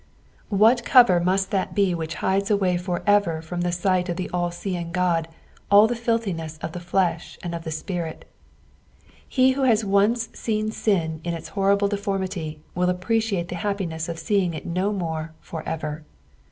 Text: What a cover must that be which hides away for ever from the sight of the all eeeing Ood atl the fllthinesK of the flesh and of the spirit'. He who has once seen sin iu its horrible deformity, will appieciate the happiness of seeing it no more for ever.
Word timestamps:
What 0.49 0.79
a 0.79 0.83
cover 0.83 1.19
must 1.19 1.51
that 1.51 1.75
be 1.75 1.93
which 1.93 2.15
hides 2.25 2.49
away 2.49 2.75
for 2.75 3.03
ever 3.05 3.39
from 3.39 3.61
the 3.61 3.71
sight 3.71 4.09
of 4.09 4.15
the 4.15 4.31
all 4.33 4.49
eeeing 4.49 4.87
Ood 4.89 5.27
atl 5.71 5.87
the 5.87 5.93
fllthinesK 5.93 6.63
of 6.63 6.71
the 6.71 6.79
flesh 6.79 7.37
and 7.43 7.53
of 7.53 7.63
the 7.65 7.69
spirit'. 7.69 8.25
He 9.29 9.51
who 9.51 9.61
has 9.61 9.85
once 9.85 10.29
seen 10.33 10.71
sin 10.71 11.21
iu 11.23 11.33
its 11.33 11.49
horrible 11.49 11.87
deformity, 11.87 12.63
will 12.73 12.89
appieciate 12.89 13.49
the 13.49 13.55
happiness 13.61 14.09
of 14.09 14.17
seeing 14.17 14.55
it 14.55 14.65
no 14.65 14.91
more 14.91 15.33
for 15.39 15.61
ever. 15.69 16.03